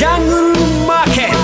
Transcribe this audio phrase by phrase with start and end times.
[0.00, 0.56] ジャングル
[0.88, 1.36] マーケット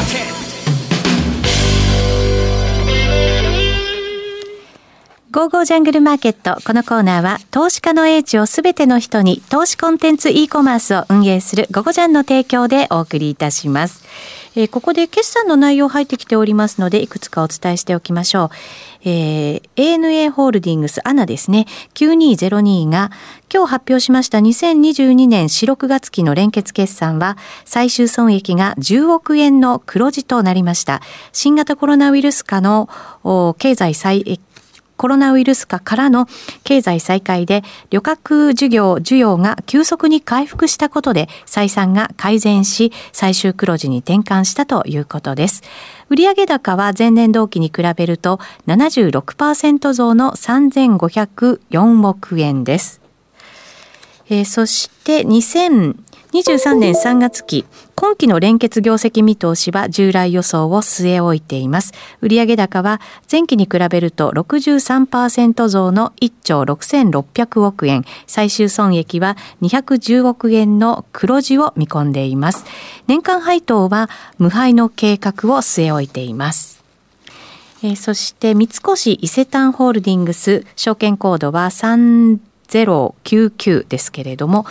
[5.31, 6.59] ゴーゴージャングルマーケット。
[6.67, 14.03] このコーナーは、投資家の英知をすべての人に、投資コンテンツ e コマースを運営するゴゴジャンの提供でお送りいたします。
[14.57, 18.51] えー、ここで決算の内容入ってきておりますので、いくつかお伝えしておきましょう。
[19.05, 23.11] えー、ANA ホールディングス、アナですね、9202が、
[23.53, 27.37] 今日発表しました2022年4、6月期の連結決算は、
[27.67, 31.03] 最終損益が10億円の黒字となりました。
[31.33, 32.89] 新型コロナウイルス化の
[33.59, 34.41] 経済再
[34.97, 36.27] コロナウイルス化からの
[36.65, 45.63] 経済再開で旅客需業需要が急速に回復したことで採算が改善し最終黒字に転換したということです。
[46.09, 53.06] 売上高は前年同期に比べると76%増の3504億円です。
[54.29, 57.65] えー、そして2023年3月期
[57.95, 61.95] 今期の連結業績見通しは従来予想を据え置いています。
[62.21, 72.67] 売上高は前期に比べると63%増の1兆6600億円、最終損益は210億円の黒字を見込んでいます。
[73.07, 76.85] 年間配当は無配の計画を据え置いています。
[77.83, 84.67] えー、そして三越伊勢丹ホールディングス証券コードは3 099ですけれども、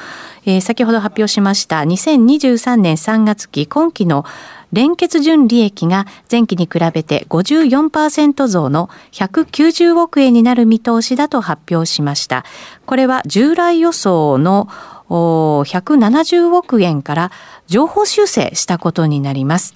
[0.45, 4.25] えー、先ほど発表しました2023年3月期今期の
[4.73, 12.43] 連結純利益が前期に比べて54%増の190億円になる見通しだと発表しました。
[12.85, 14.67] これは従来予想の
[15.09, 17.31] 170億円から
[17.67, 19.75] 情報修正したことになります。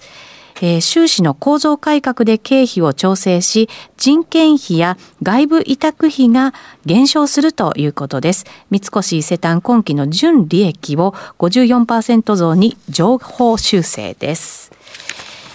[0.60, 6.54] えー、収支の構造改革で経費を調整し、人件費や外部委託費が
[6.86, 8.44] 減少するということです。
[8.70, 14.72] 三越伊勢丹今期の純利益を54%増に情報修正です。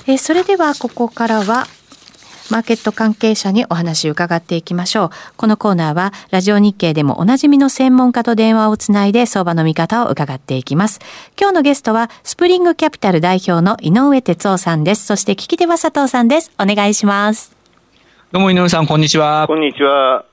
[0.07, 1.67] えー、それではここからは
[2.51, 5.09] マーケット関係者にお話を伺っていきましょう。
[5.35, 10.99] このコーナーは、ラジオ日経でもおなじみの専門家と電話をつないで相場の見方を伺っていきます。
[11.39, 15.05] 今日のゲストは、スプリングキャピタル代表の井上哲夫さんです。
[15.05, 16.51] そして聞き手は佐藤さんです。
[16.59, 17.55] お願いします。
[18.31, 19.45] どうも井上さん、こんにちは。
[19.47, 20.25] こんにちは。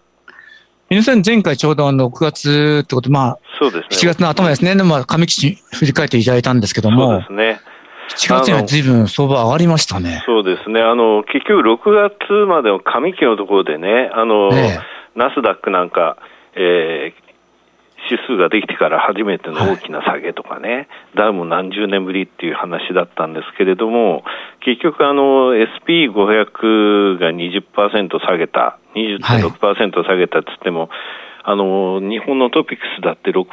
[0.91, 4.11] 皆さん、前回ちょうどあの6月ってこと、まあ、そうですね。
[4.11, 4.75] 7月の頭ですね。
[4.75, 7.13] まあ、上吉振り返っていただいたんですけども。
[7.13, 7.61] そうですね。
[8.17, 10.23] 7月にはずいぶん相場上がりましたね。
[10.27, 10.81] そうですね。
[10.83, 14.81] あの、結局6月までの上期のところでね、あの、ね、
[15.15, 16.17] ナスダックなんか、
[16.55, 17.23] えー、
[18.11, 24.25] 指数ができてから初めての大きな下げとかね、はい、ダウも何十年ぶりっていう話だったんですけれども、
[24.65, 30.89] 結局あの、SP500 が20%下げた、20.6%下げたっつっても、はい
[31.45, 33.45] あの日本のトピックスだって6%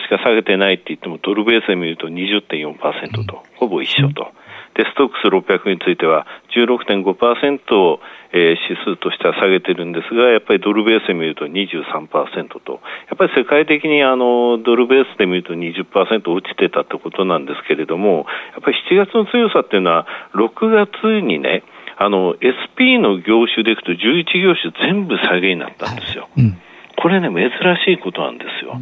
[0.00, 4.32] しか下げてないって言っても、ドルベースで見ると20.4%と、ほぼ一緒と。
[4.74, 8.00] で、ストックス600については16.5%を、
[8.32, 21.62] えー、指数としては下げてるんですが、やっぱりドルベースで見ると23%と、やっぱり世界的にあのドルベースで見ると20%落ちてたってことなんですけれども、やっぱり7月の強さっていうのは、6月にね、
[21.96, 26.28] あの SP の業種でいくと11業種全部下げになったんですよ。
[26.36, 26.58] はいうん
[27.00, 27.50] これね、珍
[27.86, 28.78] しいことなんですよ。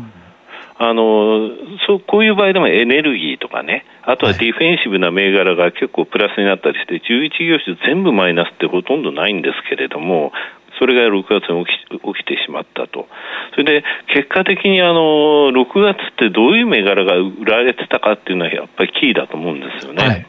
[0.79, 1.49] あの
[1.87, 10.33] そうこういう場合でもエネルギーとかね、あとはディフェンシブな銘柄が結構プラスになったりして、11業種全部マイナスってほとんどないんですけれども、
[10.79, 13.09] それが6月に起き起きてしまったと。
[13.53, 20.05] それで、結果的にあの、6月ってどういう銘柄が売られてたかっていうのはやっぱりキーだと思うんですよね。
[20.05, 20.27] はい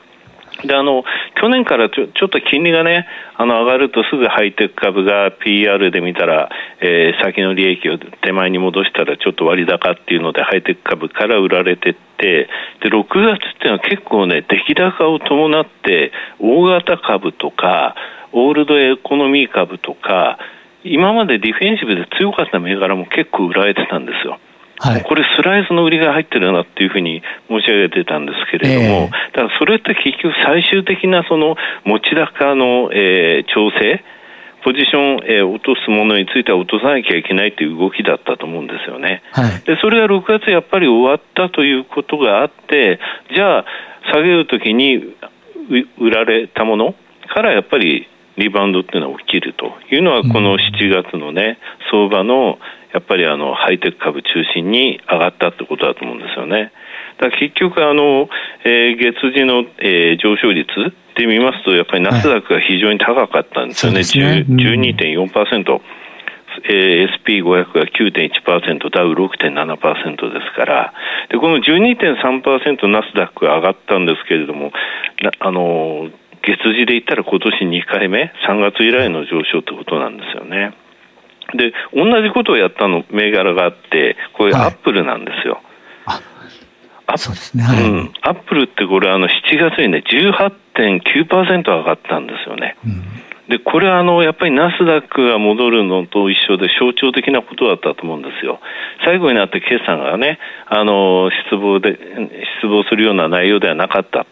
[0.65, 1.03] であの
[1.39, 6.49] 去年からちょちょっと金利がねあの上がるとすぐハイテク株が PR で見たら、
[6.81, 12.49] えー、先の利益を手前に戻したらちょっと割高っていうのでハイテク株から売られてって
[12.81, 17.95] で6月っていうのは結構ね出来高を伴って大型株とか
[18.31, 20.39] オールドエコノミー株とか
[20.83, 24.39] 今までディフェンシブで強かった銘柄も結構売られてたんですよ。
[24.79, 34.03] はい、これ、スライスの売りが入ってるなっていうふうに申し上げてたんですけれども、えー、だからそれって結局、最終的なその持ち高の、えー、調整、
[34.63, 39.23] ポジション、えー、落とすものについては落とさなきゃいけないという動きだったと思うんですよね。
[39.31, 42.99] はい、でそれが6月やっぱり終わったということがあって、
[43.33, 43.65] じゃあ、
[44.11, 45.15] 下げるときに
[45.97, 46.95] 売られたもの
[47.27, 48.07] からやっぱり
[48.37, 51.57] リバウンドっていうのは起きるというのは、この7月のね、
[51.91, 52.59] 相場の
[52.97, 56.71] やっぱりあのハイテク株中心に上がったってことだと思うんですよね。
[57.21, 58.27] だ結局あの、
[58.65, 60.65] えー、月次の、えー、上昇率
[61.15, 65.81] で見ますと、やっぱりナスダックが非常に高かったんですよね、はい、ねうん、12.4%。
[66.69, 70.93] えー、SP500 が9.1%、ダウ6.7%ですから、
[71.29, 74.71] でこの12.3%ナスダックが上がったんですけれども、
[75.39, 76.09] あの
[76.41, 80.73] 月次で言ったら今年2回目、3月以来の上昇ってことなんですよね。
[81.55, 85.61] で、同じことをやったの銘柄があって、これアップルなんですよ。
[86.05, 90.03] はい、そうですね、はい、うん、アップルってこれあの7月にね
[90.75, 92.75] 18.9%上がったんですよね。
[92.85, 93.03] うん
[93.49, 98.59] でこれはあのやっぱりナスダックが戻るのと一緒で象徴的なことだったと思うんですよ。
[99.05, 101.97] 最後になって決算がね、あの失望で
[102.59, 104.25] 失望するような内容ではなかった。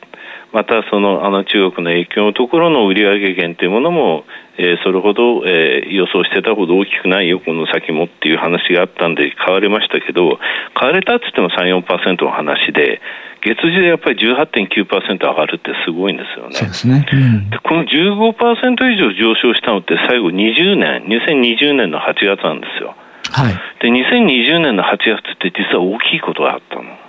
[0.56, 4.24] またそのあの中国の影響のところの売上減というものも、
[4.58, 10.40] えー、それほど、えー、予想してたほど大きくないよ、この先もっていう話があったんで買われましたけど、
[10.74, 13.02] 買われたって言っても3、4%の話で、
[13.44, 16.56] 月次でやっぱり18.9%上がるってすごいんですよね。
[16.56, 17.06] そうですね。
[17.12, 22.96] うん、でこの15%以上上昇したのって最後20年、2020年の8月なんですよ。
[23.30, 23.54] はい。
[23.84, 27.05] で、2020年の8月って実は大きいことがあったの。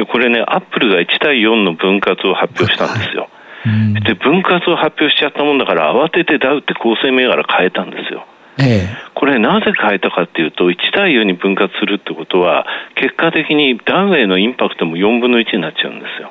[0.00, 3.28] で、これね、アップルが1対4の分割を発表したんですよ。
[3.62, 8.24] はい、で、分割を発表しちゃったもんだから慌ててダウって構成銘柄変えたんですよ。
[8.58, 16.30] ええ、これなぜ変えたかっていうと1対4に分割するってことは結果的にダウへのインパクトも4分の1になっちゃうんですよ。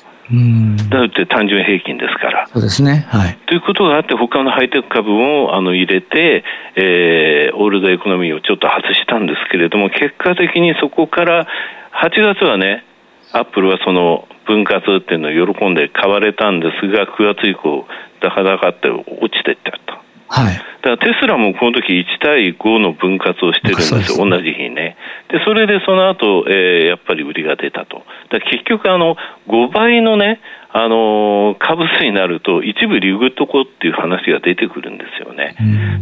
[0.91, 2.47] ダウって単純平均ですから。
[2.47, 3.07] そうですね。
[3.09, 3.37] はい。
[3.47, 6.43] ということがあって、他のハイテク株もあの入れて、
[6.75, 11.47] えー、オールドエコノミーをちょっと外したんですけれども、結果的にそこから
[11.93, 12.85] 8月はね、
[13.31, 17.85] アップルはその分割っていうのを喜んで買われたんですが、9月以降、
[18.21, 19.99] だかだかって落ちていったと。
[20.29, 24.95] はい、だからテスラもこの時1対5の分割をしてるんですよ、同じ日ね。
[25.29, 28.03] で、それでその後、えー、やっぱり売りが出たと。
[28.29, 29.17] だ結局、あの、
[29.47, 30.39] 5倍のね、
[30.71, 35.55] あの株数になると、一部リグっとこっていう話が出てくるんですよね。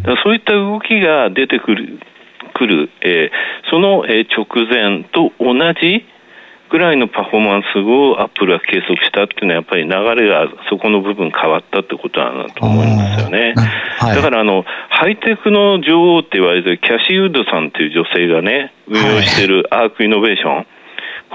[0.03, 1.99] だからそういった動きが出てくる、
[2.53, 6.05] くるえー、その直前と同じ、
[6.69, 13.53] ぐらいのパフォーマンスをアップルが計測したっていうのはやっぱり流れがそこの部分変わったってことなんだと思いますよね。
[13.99, 20.67] はい、だからあのハイテクの女王って言われてるキャシーウッドさんっていう女性がね運用しているアークイノベーション、はい、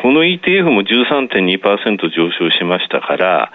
[0.02, 3.52] この ETF も13.2%上昇しましたから。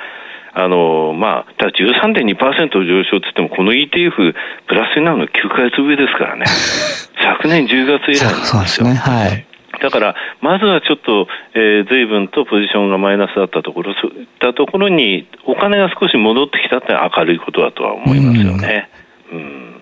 [0.59, 4.33] あのまあ、ただ13.2%上昇って言っても、この ETF
[4.67, 6.45] プラスになるの9ヶ月上ですからね。
[7.21, 8.63] 昨年10月以来なんですよ。
[8.65, 8.95] すね。
[8.95, 9.46] はい。
[9.81, 18.89] だから、まずはちょっと、えー、随分とポジションがマイナスだったところ、そういったところにお金が少し戻ってきたって明るいことだとは思いますよね。
[19.31, 19.81] うん、うん。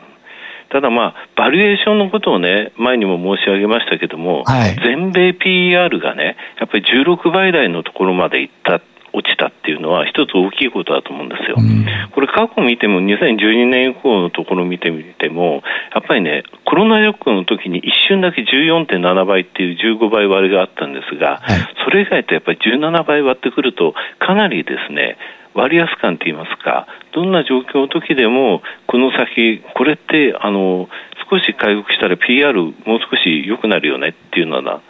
[0.69, 8.81] ただまあ、バリエーションのことをね、前にも申し上げましたけども、はい、全米 PER がね、やっぱり16倍台のところまでいった
[9.15, 11.55] 落ちたっていうのは一つ大きいことだと思うんですよ。
[11.57, 15.63] うん、これ過去見ても2012年以降のところ見てみても
[15.93, 25.17] やっぱりねコロナショックの時に一瞬だけ14.7倍っていう15倍割れがあったんですが、はい、それ以外とやっぱり17倍割ってくるとかなりですね
[25.55, 30.89] 割安感といいますか、どんな状況の時でも、この先、これって、あの、
[31.31, 32.73] 少し回復したら PR もう
[33.09, 34.81] 少し良くなるよねっていうのは、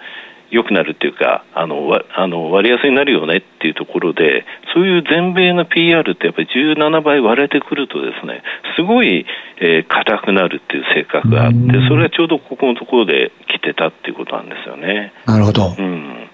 [0.52, 8.44] 良くなるっていうかあのあの割安になるよねっていうところでそういう全米の PR ってやっぱり17倍割れてくるとですね
[8.78, 9.26] すごい
[9.58, 11.58] えー、硬くなるっていう性格があって
[11.88, 15.14] それはちょうどここのところで来てたっていうことなんですよね。
[15.26, 16.30] なるほど、うん。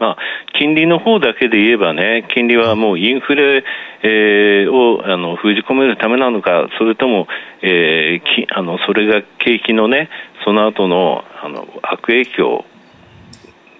[0.00, 0.16] まあ、
[0.58, 3.62] 金利の方だけで言えばね、金利はもうインフレ、
[4.02, 7.28] えー、をあの封じ込めるためなのか、それとも、
[7.62, 10.08] えー、きあのそれが景気のね、
[10.44, 12.64] その後のあの悪影響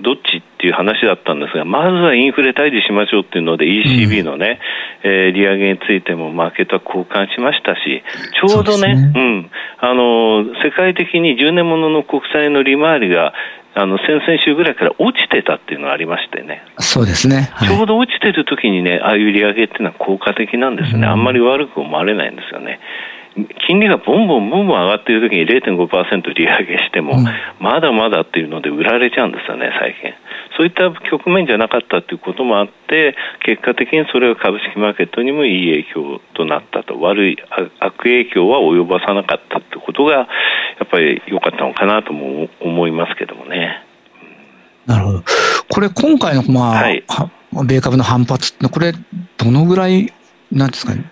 [0.03, 4.61] どっちっていう話だったんですが、まずはインフレ退治しましょうっていうので、ECB のね、
[5.05, 8.03] うん、えー、利上げについてもマーケットは交換しましたし、
[8.47, 9.13] ちょうどね、うね。
[9.15, 13.33] うん、あの、世界的に10年ものの国債の利回りが、
[13.75, 22.81] あの先々週ぐらいから落ちてたっていうのがありましてね、そうですね、はい、ちょうど落ちてる時にね、ああいう利上げっていうのは効果的なんですね、うん、あんまり悪く思われないんですよね。
[23.67, 27.25] 金利がボンボンボンボン上がっているときに0.5%利上げしても、うん、
[27.61, 30.13] まだまだっていうので売られちゃうんですよね、最近。
[30.57, 37.37] そういった局面じゃなかったということもあって、結果的にそれが株式マーケットにもいい影響となったと、悪い
[37.81, 40.27] 悪影響は及ばさなかったということが、や
[40.85, 43.83] っぱり良かったのかなとも思いますけどもね。
[44.87, 45.23] なるほど。
[45.71, 47.05] これ今回の、まあ、はい、
[47.65, 48.93] 米株の反発って、これ、
[49.39, 50.13] どのぐらい
[50.53, 51.05] なんですかね、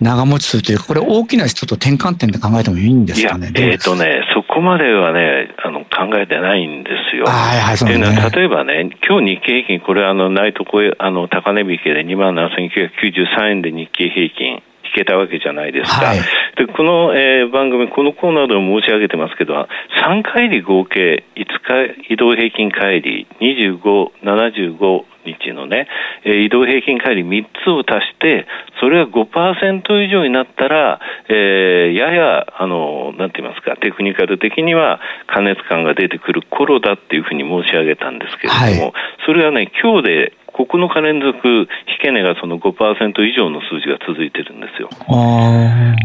[0.00, 3.52] 長持ちするというか、これ、大きなちょっと転換点で考えてもいいんですかね。
[3.54, 7.24] えっ、ー、とね、そこまではね、あの考えてないんですよ。
[7.26, 8.30] はいはい、そうですね。
[8.34, 14.62] 例えばね、今日日経平均、これ、あの、ナイトコあの高値引けで2万7993円で日経平均、引
[14.96, 16.06] けたわけじゃないですか。
[16.06, 16.18] はい、
[16.56, 23.80] でこの、えー、番組、このコーナーでも申し上げてますけど、3回り合計5日移動平均帰り25、
[24.24, 25.88] 75、日のね、
[26.24, 28.46] え移動平均帰り3つを足して、
[28.80, 38.92] それが5%以上になったら、えー、やや、あの、なんて言いますか、テクニカル的には加熱感が出てくる頃だっていうふうに申し上げたんですけれども、はい、
[39.26, 40.32] それはね、今日で
[40.64, 41.66] 9日連続、引
[42.00, 44.88] け値がその5%以上の数字が続いてるんですよ。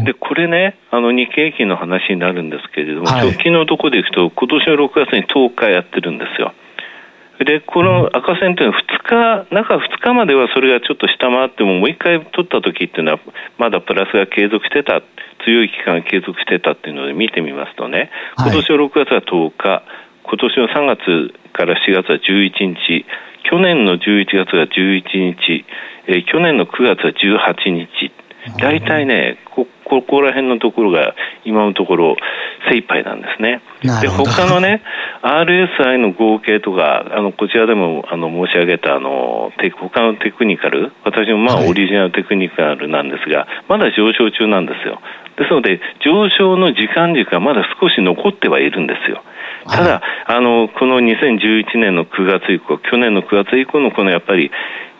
[0.04, 6.52] で、これね、あの日経平均の話になるんですけれども、はい、直近のところでいくと、今年の6月に10日やってるんですよ。
[7.44, 13.18] で、この赤線というのは2日、中2日まではそれがちょっと下回っても、もう1回取った時っていうのは、
[13.58, 15.02] まだプラスが継続してた、
[15.44, 19.82] 強い期間が継続してたっていうので見てみますとね、今年の6月は10日、
[20.22, 23.04] 今年の3月から4月は11日、
[23.50, 25.02] 去年の11月が11
[25.34, 25.64] 日、
[26.06, 28.12] えー、去年の9月は18日、
[28.58, 32.16] 大体ね、こここら辺のところが今のところ
[32.70, 33.60] 精一杯なんですね。
[34.00, 34.82] で、他のね、
[35.22, 45.00] RSI の合計とか、あの、こちらでも、あの、申し上げた、あの、他のテクニカル、私もまあ、オリジナルテクニカルなんですが、まだ上昇中なんですよ。
[45.36, 49.22] ですので、上昇の時間軸がまだ少し残ってはいるんですよ。
[49.66, 54.50] ただ、あの、この2011年の9月以降、去年の9月以降のこのやっぱり、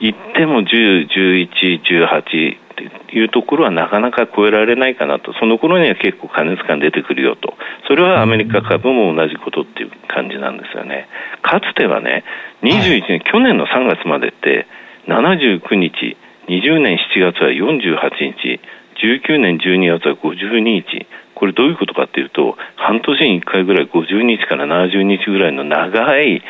[0.00, 7.54] 行っても10、11、18、っていうところはなかなか超えられないかなと、その頃には結構過熱感出てくるよと、
[7.86, 11.08] それはアメリカ株も同じことっていう感じなんですよね。
[11.42, 12.24] かつてはね、
[12.62, 14.66] 21年、はい、去年の3月までって、
[15.06, 16.16] 79日、
[16.48, 18.60] 20年7月は48日、
[19.02, 26.40] 19年12月は52日、これどういうことかっていうと、半年に1回ぐらい50日から70日ぐらいの長い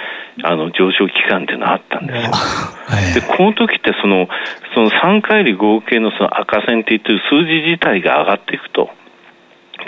[0.44, 3.26] あの上昇期間っていうのはあったんですよ。
[3.26, 4.28] で、この時ってその、
[4.74, 8.90] その3回り合計のその赤線って言ってる数字自体が上がっていくと。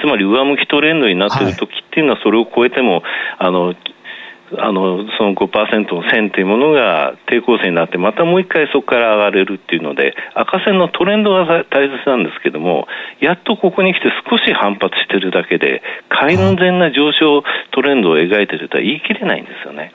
[0.00, 3.02] つまり上向きトレンドになっている時っていうのはそれを超えても、
[3.38, 3.75] あの
[4.58, 12.86] あのその5%の線というものが抵抗線になってまたもう一回そこから上がれるっていうので赤線のトレンドが大切なんですけども
[13.20, 19.92] やっとここに来て少し反発してるだけで完全な上昇トレンドを描いてるとは言い切れないんですよね。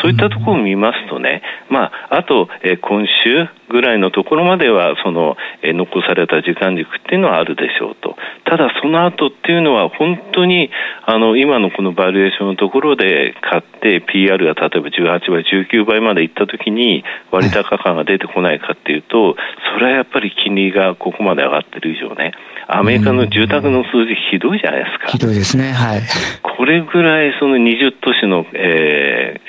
[0.00, 8.16] そういったところを見ますとね、まあ、あと、えー、今週ぐらいのところまではその、えー、残された時間軸っていうのはあるでしょうと。
[8.44, 10.70] ただその後っていうのは本当に
[11.06, 19.36] あの今のこのバリエーションのところで買って PR が例えば18倍、19倍までいったときに割高感が出てこないかっていうと、
[19.74, 22.32] それはやっぱり金利がここまで上がってる以上ね、
[22.68, 25.08] アメリカの住宅の数字ひどいじゃないですか。
[25.08, 25.72] ひどいですね。
[25.72, 26.02] はい。
[26.42, 29.41] これぐらいその20都市の、えー、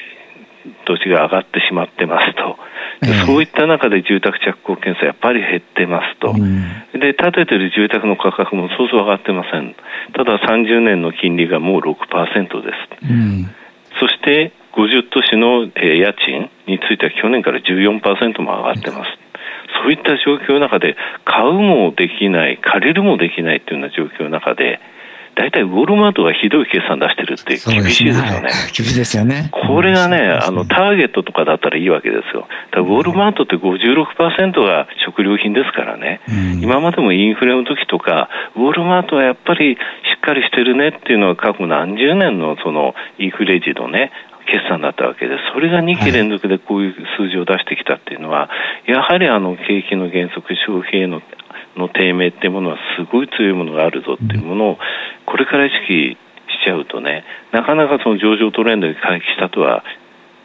[0.85, 2.57] 土地が上がってしまってますと。
[3.25, 9.75] そういった中で住宅着工件数やっぱり減ってますと、うん、で建ててる住宅の価格もそうそう上がってません、
[10.13, 13.49] ただ30年の金利がもう6%です、うん、
[13.99, 19.11] そして50都市の、え家賃については去年から14%も上がってます。
[19.81, 24.79] そういった状況の中で買うもできない、借りるもできないというような状況の中で、
[25.35, 28.41] 大体ウォルマートがひどい決算出してるって厳しいですよね。
[28.41, 29.49] ね厳しいですよね。
[29.51, 32.47] これがね、あの、ターゲットとかだったらいいわけですよ。
[32.71, 39.77] だウォルマートって56%が食料品ですからね、うん、今までもインフレの時とか、ウォルマートはやっぱりし
[40.17, 44.11] っかりしてるねっていうのは過去何十年のそのインフレ時のね、
[44.45, 48.49] 決算だったわけで、それが2期連続でこういう数字を出してきたっていうのは、は
[48.87, 51.21] い、やはりあの景気の減速、消費への
[51.77, 54.77] の低迷っていうものはすごい強いものがあるぞっていうものを、
[55.25, 56.17] これから意識
[56.61, 59.83] しちゃうとね、なかなかその上場トレンドに回帰したとは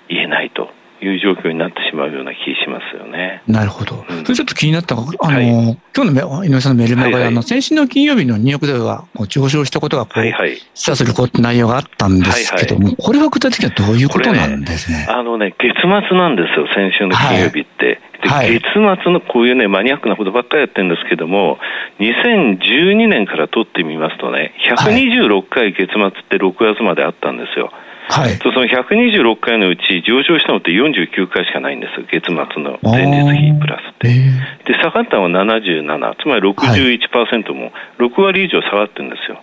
[0.09, 0.71] 言えないと。
[1.01, 3.43] いう状況になってしまうような気しますよね。
[3.47, 4.05] なるほど。
[4.11, 14.99] うん、それちょっと気になったあの、はい、今日の井上さんのメールの中で、はいはい、あの、先週の金曜日のニューヨークでは上昇したことがこう、はいはい、示唆する内容があったんですけども、はいはい、これは具体的にはどういうことなんですね？
[14.99, 17.87] ねあのね、月末なんですよ、先週の金曜日って。
[17.87, 21.59] はい、月末のこういうね、マニアックなことばっかりやってるんですけども、
[22.01, 27.71] 2012年から取ってみますとね、126回月末って6月まであったんですよ。
[28.11, 34.09] はい、その126回のうち上昇したのって49回しかないんです、月末の前日比プラスって。
[34.73, 39.43] で、下がったのは77、つまり61%も6割以上下がってるんですよ。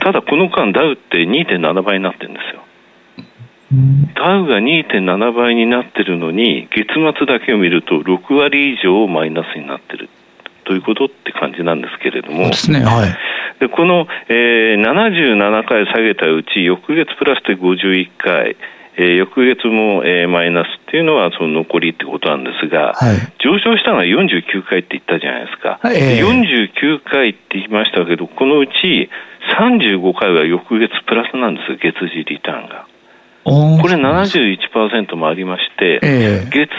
[0.00, 2.62] ただこの間、ダウって2.7倍になってるんですよ。
[4.14, 10.08] ダウが2.7倍になってるのに、月末だけを見ると6割以上マイナスになってる。
[10.64, 18.56] ということって感じなんですけれども、ですねはい、でこの、えー、77回下げたうち、翌月プラスで51回、
[18.96, 29.08] えー、翌月も、えー、マイナスっていうのはその残りってことなんですが、はい、上昇したのは49回って言ったじゃないですか、はい、49回って言いましたけど、このうち
[29.58, 32.86] 35回は翌月プラスなんですよ、月次リターンが。
[33.44, 36.70] これ71%もありまして、えー、月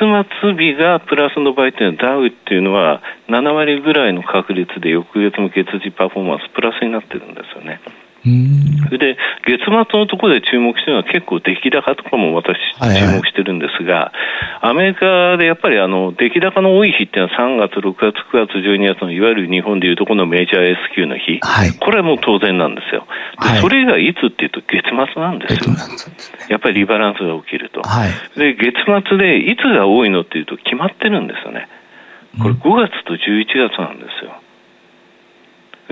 [0.42, 7.82] 末日がプラスの場合っていうのはダウっていうのは7割ぐらいの確率で翌月も月次パフォーマンスプラスになってるんですよね。
[8.24, 14.14] それで月末のところで注目してるのは結構出来高とかも私注目してるんですが、は
[14.64, 23.06] いはい、アメリカでやっぱりあの出来高の多い日っていうのは3月、6月、9月、12月のいわゆる日本でいうとこのメジャー S q の日、はい、これはもう当然なんですよ。
[23.42, 25.76] でそれがいつっていうと月末なんですよ。
[26.50, 27.82] やっぱりリバランスが起きると。
[28.38, 31.68] で月末でいつが多いのっていうと決まってるんですよね。
[32.40, 34.43] これ5月と11月なんですよ。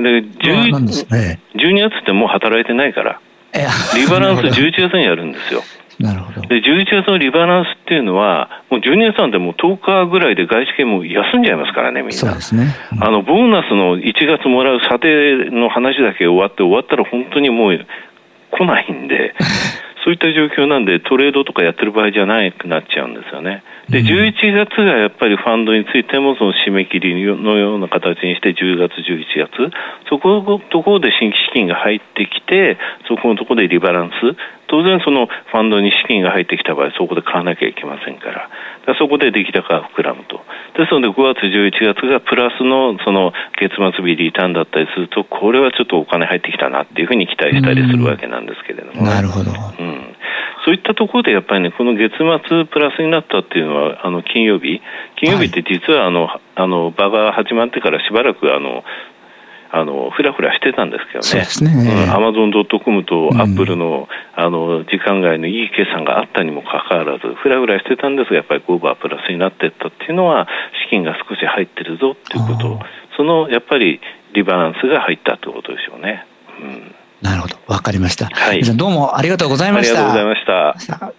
[0.03, 3.20] で、11、ね、12月ってもう働いてないから、
[3.96, 5.62] リバランス 11月にやるんですよ。
[6.00, 6.41] なるほど。
[6.48, 12.13] で、11月のリバランスっていうのは、もう12月なんてもう10日ぐらいで外資系も休んじゃいますからね、みんな。
[12.15, 12.74] そうですね。
[12.93, 17.86] うん、あの、ボーナスの1月もらう査定の話だけ終わって、終わったら本当にもう
[18.51, 19.36] 来ないんで、
[20.03, 23.63] そういった状況なんで、トレードとかやってる場合じゃなくなっちゃうんですよね。
[23.89, 29.72] で、11月がやっぱりファンドについてもその締め切りのような形にして10月、11月、
[30.10, 32.77] そこのところで新規資金が入ってきて、
[33.08, 34.13] そこのところでリバランス、
[34.67, 38.50] 当然そのファンドに資金が入ってきた場合、そこで買わなきゃいけませんから、
[38.86, 40.39] からそこで出来高が膨らむと。
[40.77, 49.51] ですので5月、11月がプラスのその月末日リターンだったりすると、これはちょっとお金入ってきたなっていうふうに期待したりするわけなんですけれども、なるほど。
[50.65, 54.82] うんそういったところでやっぱりね、この月末プラスになったっていうのは、あの金曜日、
[55.20, 58.84] 金曜日って実はあの、はい、あの場が始まってからしばらくあの
[59.74, 61.46] あのふらふらしてたんですけどね、
[62.12, 70.48] アマゾン・ドット・コムとアップルの,、あの時間外のいい決算があったにもかかわらず、ふらふらしてたんですが、やっぱり5ープラスになっていったっていうのは、
[70.86, 72.80] 資金が少し入ってるぞっていうこと、
[73.15, 74.01] そのやっぱり
[74.34, 76.25] リバランスが入ったということでしょうね。
[76.60, 77.56] うんなるほど。
[77.68, 78.25] わかりました。
[78.28, 78.63] はい。
[78.63, 80.00] どうもありがとうございました。
[80.00, 81.13] ありがとうございました。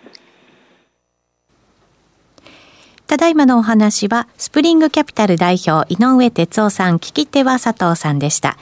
[3.07, 8.57] ただいまのお話は、スプリングキャピタル代表、井上哲夫さん、聞き手は佐藤さんでした。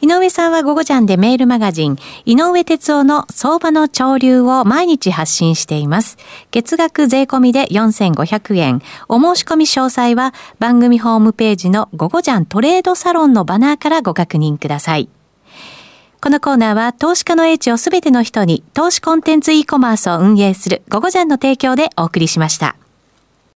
[0.00, 6.16] 井上さんは午後ジャンでメールマガジン、井上哲夫の相場の潮流を毎日発信しています。
[6.50, 8.82] 月額税込みで4500円。
[9.08, 15.10] お申し込み詳細は番組ホームページの午後ジャントレードサロンのバナーからご確認ください。
[16.22, 22.76] このコーナーは投資家の英知をすべての人に投資コンテンツ e コマースを運営する午後ジャンの提供でお送りしました。